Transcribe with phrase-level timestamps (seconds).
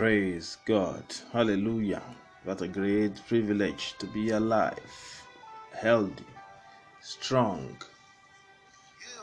[0.00, 1.04] Praise God.
[1.30, 2.00] Hallelujah.
[2.44, 4.80] What a great privilege to be alive,
[5.74, 6.24] healthy,
[7.02, 7.76] strong.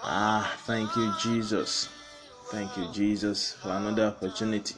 [0.03, 1.89] Ah, thank you, Jesus.
[2.51, 4.75] Thank you, Jesus, for another opportunity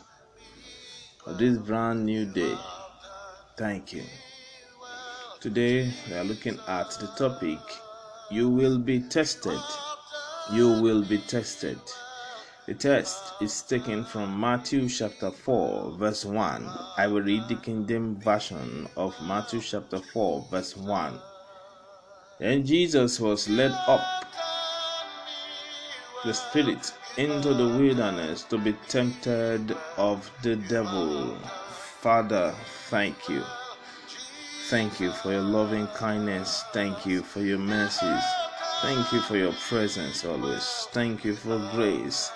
[1.22, 2.56] for this brand new day.
[3.58, 4.04] Thank you.
[5.42, 7.60] Today, we are looking at the topic
[8.32, 9.60] You will be tested.
[10.54, 11.78] You will be tested.
[12.70, 16.70] The text is taken from Matthew chapter 4, verse 1.
[16.98, 21.20] I will read the Kingdom Version of Matthew chapter 4, verse 1.
[22.38, 24.02] Then Jesus was led up
[26.24, 31.36] the Spirit into the wilderness to be tempted of the devil.
[32.02, 32.54] Father,
[32.92, 33.42] thank you.
[34.68, 36.64] Thank you for your loving kindness.
[36.72, 38.24] Thank you for your mercies.
[38.84, 40.88] Thank you for your presence always.
[40.92, 42.32] Thank you for grace.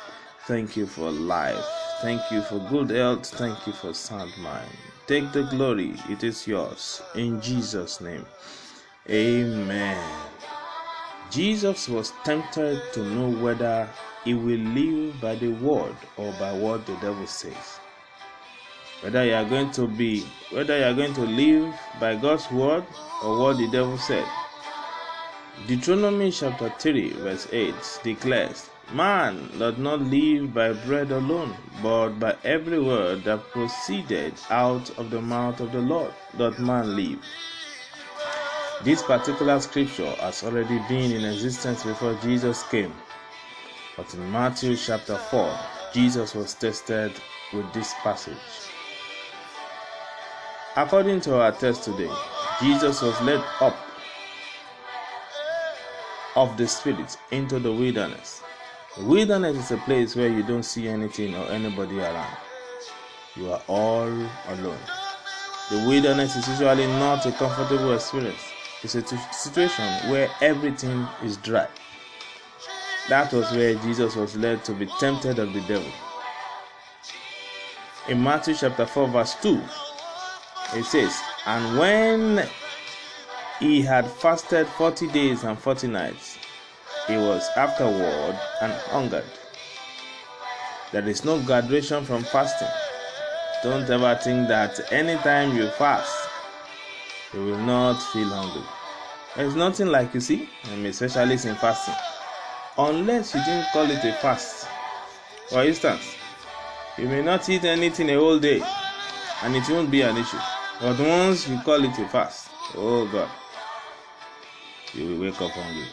[0.45, 1.63] Thank you for life.
[2.01, 3.27] Thank you for good health.
[3.27, 4.69] Thank you for sound mind.
[5.07, 7.01] Take the glory, it is yours.
[7.15, 8.25] In Jesus' name.
[9.09, 10.03] Amen.
[11.31, 13.89] Jesus was tempted to know whether
[14.25, 17.79] he will live by the word or by what the devil says.
[18.99, 22.83] Whether you are going to be, whether you are going to live by God's word
[23.23, 24.25] or what the devil said.
[25.67, 27.73] Deuteronomy chapter 3, verse 8
[28.03, 34.87] declares, Man does not live by bread alone, but by every word that proceeded out
[34.99, 37.19] of the mouth of the Lord doth man live.
[38.83, 42.93] This particular scripture has already been in existence before Jesus came.
[43.97, 45.57] But in Matthew chapter 4,
[45.93, 47.13] Jesus was tested
[47.51, 48.37] with this passage.
[50.75, 52.11] According to our text today,
[52.59, 53.77] Jesus was led up
[56.35, 58.43] of the Spirit into the wilderness
[58.97, 62.37] the wilderness is a place where you don't see anything or anybody around.
[63.35, 64.07] You are all
[64.49, 64.79] alone.
[65.71, 68.53] The wilderness is usually not a comfortable experience.
[68.83, 71.67] It's a t- situation where everything is dry.
[73.09, 75.91] That was where Jesus was led to be tempted of the devil.
[78.07, 79.61] In Matthew chapter 4, verse 2,
[80.75, 81.17] it says,
[81.47, 82.47] And when
[83.59, 86.32] he had fasted 40 days and 40 nights,
[87.07, 89.25] he was afterward and hungered.
[90.91, 92.67] There is no graduation from fasting.
[93.63, 96.29] Don't ever think that anytime you fast,
[97.33, 98.61] you will not feel hungry.
[99.35, 101.95] There's nothing like you see, I'm a specialist in fasting.
[102.77, 104.67] Unless you didn't call it a fast.
[105.49, 106.15] For instance,
[106.97, 108.61] you may not eat anything a whole day
[109.43, 110.37] and it won't be an issue.
[110.79, 113.29] But once you call it a fast, oh God,
[114.93, 115.87] you will wake up hungry.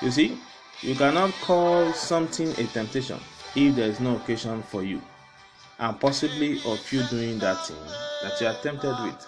[0.00, 0.38] You see,
[0.82, 3.18] you cannot call something a temptation
[3.56, 5.02] if there is no occasion for you,
[5.80, 7.76] and possibly of you doing that thing
[8.22, 9.26] that you are tempted with.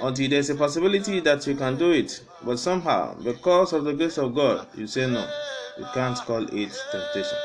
[0.00, 3.92] Until there is a possibility that you can do it, but somehow, because of the
[3.92, 5.28] grace of God, you say no,
[5.76, 7.38] you can't call it temptation.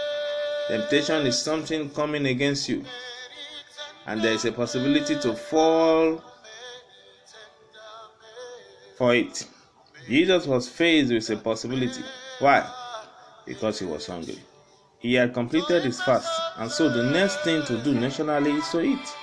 [0.67, 2.85] Temptation is something coming against you,
[4.05, 6.23] and there is a possibility to fall
[8.95, 9.47] for it.
[10.07, 12.03] Jesus was faced with a possibility
[12.39, 12.69] why?
[13.45, 14.39] Because he was hungry.
[14.99, 18.81] He had completed his fast, and so the next thing to do nationally is to
[18.81, 19.15] eat.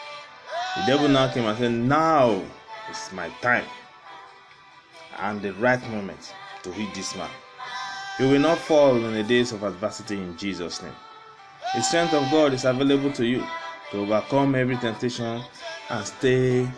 [0.77, 2.43] The devil now came and said, Now
[2.91, 3.65] is my time
[5.21, 7.31] and the right moment to hit this man.
[8.19, 10.95] You will not fall in the days of adversity in Jesus' name.
[11.75, 13.45] The strength of God is available to you
[13.91, 15.43] to overcome every temptation
[15.89, 16.69] and stay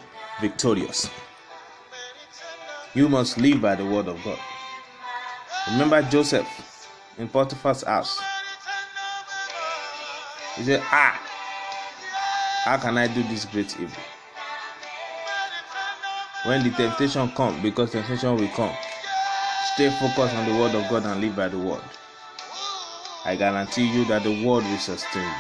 [0.41, 1.11] victorious.
[2.95, 4.39] You must live by the word of God.
[5.71, 8.21] Remember Joseph in Potiphar's house.
[10.57, 11.21] He said, Ah,
[12.65, 14.03] how can I do this great evil?
[16.45, 18.75] When the temptation comes, because temptation will come,
[19.75, 21.83] stay focused on the word of God and live by the word.
[23.25, 25.31] I guarantee you that the word will sustain you.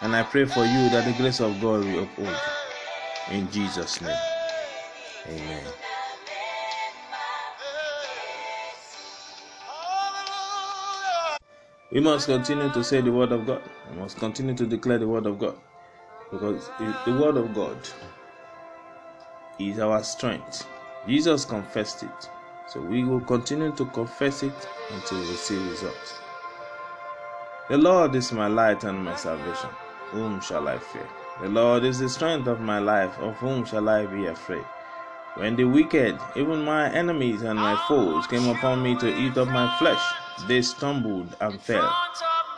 [0.00, 3.36] And I pray for you that the grace of God will uphold you.
[3.36, 4.16] In Jesus' name.
[5.28, 5.64] Amen.
[11.90, 13.62] We must continue to say the word of God.
[13.90, 15.56] We must continue to declare the word of God.
[16.30, 16.68] Because
[17.06, 17.78] the word of God
[19.58, 20.66] is our strength.
[21.06, 22.30] Jesus confessed it.
[22.68, 24.52] So we will continue to confess it
[24.90, 26.18] until we see results.
[27.70, 29.70] The Lord is my light and my salvation.
[30.10, 31.08] Whom shall I fear?
[31.40, 33.18] The Lord is the strength of my life.
[33.18, 34.64] Of whom shall I be afraid?
[35.36, 39.48] When the wicked, even my enemies and my foes, came upon me to eat up
[39.48, 40.02] my flesh,
[40.46, 41.92] they stumbled and fell.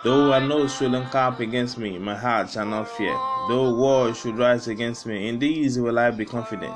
[0.02, 3.16] Though an host should encamp against me, my heart shall not fear.
[3.48, 6.74] Though war should rise against me, in these will I be confident.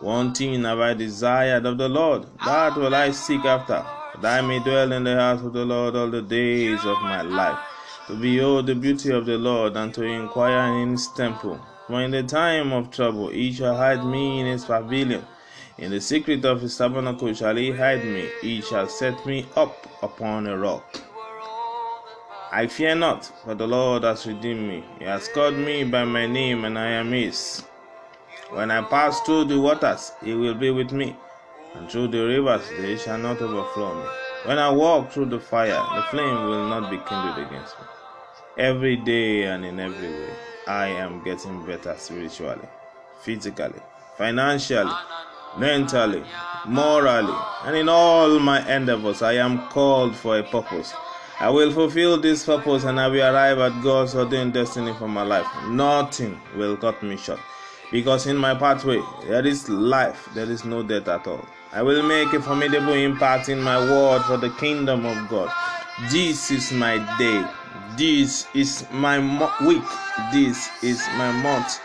[0.00, 3.84] One thing have I desired of the Lord, that will I seek after,
[4.22, 7.22] that I may dwell in the house of the Lord all the days of my
[7.22, 7.58] life,
[8.06, 11.60] to behold the beauty of the Lord, and to inquire in his temple.
[11.86, 15.24] For in the time of trouble he shall hide me in his pavilion.
[15.78, 18.28] In the secret of his tabernacle shall he hide me.
[18.40, 21.00] He shall set me up upon a rock.
[22.50, 24.84] I fear not, for the Lord has redeemed me.
[24.98, 27.62] He has called me by my name, and I am his.
[28.50, 31.14] When I pass through the waters, he will be with me,
[31.74, 34.08] and through the rivers, they shall not overflow me.
[34.46, 37.84] When I walk through the fire, the flame will not be kindled against me.
[38.56, 40.32] Every day and in every way,
[40.66, 42.68] I am getting better spiritually,
[43.20, 43.82] physically,
[44.16, 44.90] financially,
[45.58, 46.22] mentally,
[46.66, 47.34] morally,
[47.64, 50.94] and in all my endeavors, I am called for a purpose.
[51.40, 55.22] I will fulfill this purpose and I will arrive at God's ordained destiny for my
[55.22, 55.46] life.
[55.68, 57.38] Nothing will cut me short.
[57.92, 61.46] Because in my pathway, there is life, there is no death at all.
[61.72, 65.50] I will make a formidable impact in my world for the kingdom of God.
[66.10, 67.46] This is my day.
[67.96, 69.82] This is my mo- week.
[70.32, 71.80] This is my month.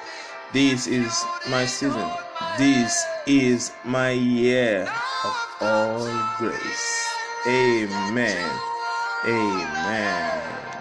[0.51, 2.09] This is my season.
[2.57, 4.87] This is my year
[5.25, 6.07] of all
[6.39, 7.09] grace.
[7.47, 8.59] Amen.
[9.25, 10.72] Amen.